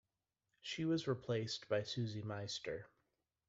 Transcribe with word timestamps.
She 0.61 0.83
was 0.83 1.05
replaced 1.07 1.69
by 1.69 1.83
Susie 1.83 2.23
Meister. 2.23 2.87